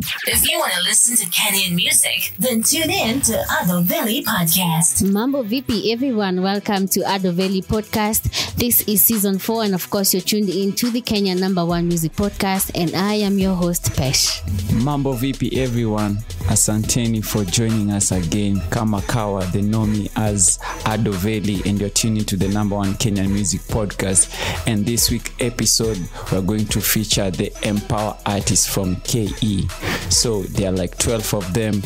[0.00, 5.02] If you want to listen to Kenyan music, then tune in to Ado Valley Podcast.
[5.02, 6.40] Mambo VP, everyone.
[6.40, 8.54] Welcome to Ado Valley Podcast.
[8.54, 11.88] This is season four, and of course, you're tuned in to the Kenya number one
[11.88, 14.40] music podcast, and I am your host, Pesh.
[14.84, 16.18] Mambo VP everyone,
[16.48, 18.60] asanteni for joining us again.
[18.70, 22.94] Kama kawa, they know me as Ado Valley and you're tuning to the number one
[22.94, 24.28] Kenyan music podcast.
[24.66, 25.98] And this week episode,
[26.32, 29.68] we're going to feature the emPawa artists from KE.
[30.10, 31.82] So there are like 12 of them,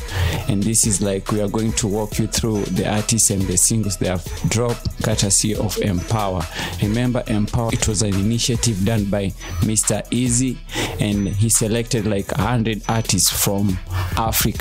[0.49, 3.57] and this is like we are going to walk you through the artists and the
[3.57, 6.45] singles they have dropped, courtesy of emPawa.
[6.83, 9.27] Remember, emPawa, it was an initiative done by
[9.63, 10.07] Mr.
[10.11, 10.57] Eazi,
[11.01, 13.77] and he selected like 100 artists from
[14.17, 14.52] Africa,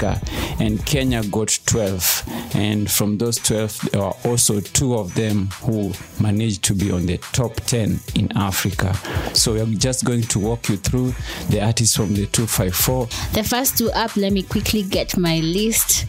[0.59, 2.23] and Kenya got 12.
[2.55, 7.05] And from those 12, there were also two of them who managed to be on
[7.05, 8.93] the top 10 in Africa.
[9.33, 11.13] So we're just going to walk you through
[11.49, 13.05] the artists from the 254.
[13.33, 16.05] The first two up, let me quickly get my list.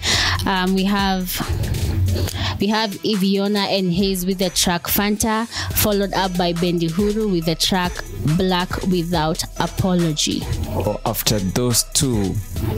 [0.47, 1.31] Um, we have
[2.61, 7.47] we have Iviona and Hayes with the track Fanta, followed up by Bendi Huru with
[7.47, 7.93] the track
[8.37, 10.43] Black Without Apology.
[10.71, 12.35] Or after those two,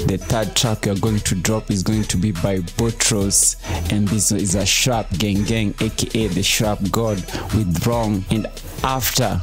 [0.07, 3.57] the third track you're going to drop is going to be by Boutross,
[3.93, 7.17] and this is a Sharp Gang Gang, aka the Sharp God
[7.55, 8.25] with Wrong.
[8.31, 8.47] And
[8.83, 9.41] after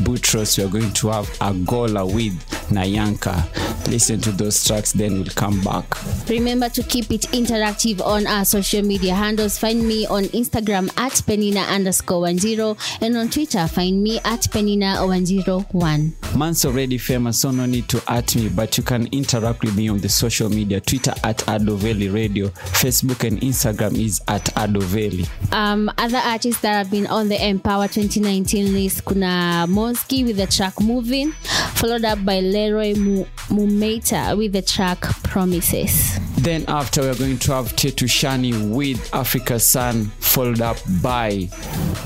[0.00, 2.34] Boutross, are going to have Agola with
[2.70, 3.88] Nayanka.
[3.88, 5.84] Listen to those tracks, then we'll come back.
[6.28, 9.58] Remember to keep it interactive on our social media handles.
[9.58, 14.42] Find me on Instagram at penina underscore one zero and on Twitter find me at
[14.42, 16.14] penina one zero one.
[16.36, 19.88] Man's already famous, so no need to at me, but you can interact with me
[19.88, 25.28] on the social media Twitter at Adoveli Radio, Facebook and Instagram is at Adoveli.
[25.52, 30.46] Um, other artists that have been on the Empower 2019 list kuna Mosky with the
[30.46, 31.34] track Moving,
[31.82, 36.21] followed up by Leroy Mu- Mumeta with the track Promises.
[36.42, 41.48] Then after we're going to have Tetu Shani with Africa Sun, followed up by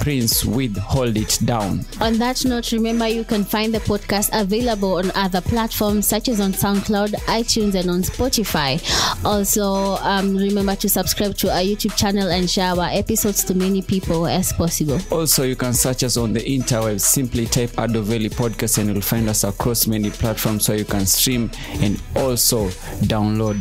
[0.01, 1.87] Prince with Hold It Down.
[2.03, 6.41] On that note, remember you can find the podcast available on other platforms such as
[6.41, 8.77] on SoundCloud, iTunes, and on Spotify.
[9.25, 13.81] Also, um, remember to subscribe to our YouTube channel and share our episodes to many
[13.81, 14.99] people as possible.
[15.11, 17.01] Also, you can search us on the interwebs.
[17.01, 21.51] Simply type Adoveli Podcast and you'll find us across many platforms where you can stream
[21.81, 22.69] and also
[23.07, 23.57] download.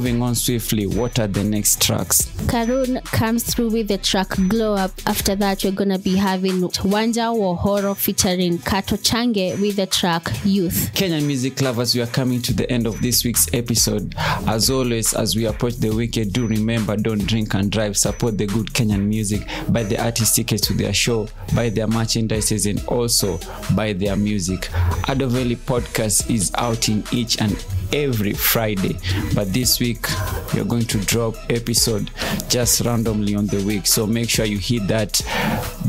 [0.00, 2.22] Moving on swiftly, what are the next tracks?
[2.46, 4.92] Karun comes through with the track Glow Up.
[5.04, 10.90] After that, we're gonna be having Wanja Wohoro featuring Kato Change with the track Youth.
[10.94, 14.14] Kenyan music lovers, we are coming to the end of this week's episode.
[14.46, 17.98] As always, as we approach the weekend, do remember don't drink and drive.
[17.98, 19.46] Support the good Kenyan music.
[19.68, 23.38] Buy the artist tickets to their show, buy their merchandise, and also
[23.76, 24.62] buy their music.
[25.10, 27.62] Adoveli podcast is out in each and
[27.92, 28.96] every Friday.
[29.34, 30.06] But this week
[30.54, 32.10] we're going to drop episode
[32.48, 33.86] just randomly on the week.
[33.86, 35.20] So make sure you hit that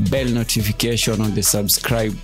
[0.10, 2.16] bell notification on the subscribe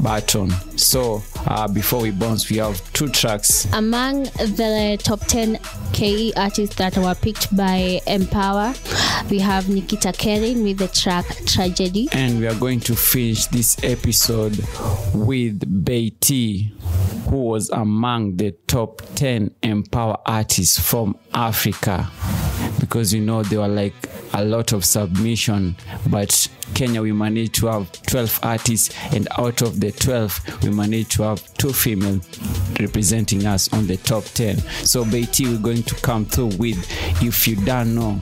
[0.00, 0.50] button.
[0.76, 3.66] So uh, before we bounce, we have two tracks.
[3.72, 5.58] Among the top 10
[5.92, 8.74] KE artists that were picked by emPawa,
[9.30, 12.08] we have Nikita Kering with the track Tragedy.
[12.12, 14.58] And we are going to finish this episode
[15.14, 16.72] with Bey T,
[17.28, 22.08] who was among the top 10 emPawa artists from Africa.
[22.80, 23.94] Because you know, there were like
[24.34, 25.76] a lot of submission,
[26.10, 31.12] but Kenya, we managed to have 12 artists, and out of the 12, we managed
[31.12, 32.20] to have two female
[32.80, 34.58] representing us on the top 10.
[34.84, 36.84] So, Bey T, we're going to come through with
[37.22, 38.20] If You Don't Know.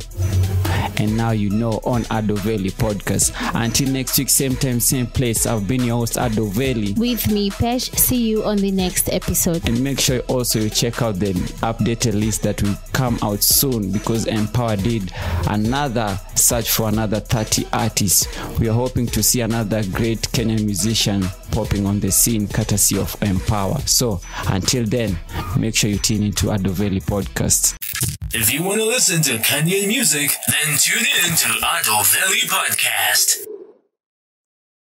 [1.02, 3.32] And now you know on Adoveli podcast.
[3.54, 5.46] Until next week, same time, same place.
[5.46, 6.96] I've been your host, Adoveli.
[6.96, 7.94] With me, Pesh.
[7.98, 9.68] See you on the next episode.
[9.68, 11.32] And make sure also you check out the
[11.62, 15.12] updated list that will come out soon because emPawa did
[15.48, 18.26] another search for another 30 artists.
[18.58, 23.12] We are hoping to see another great Kenyan musician popping on the scene courtesy of
[23.20, 23.88] emPawa.
[23.88, 25.18] So until then,
[25.58, 27.76] make sure you tune into Adoveli podcast.
[28.34, 33.51] If you want to listen to Kenyan music, then tune in to Idle Valley Podcast.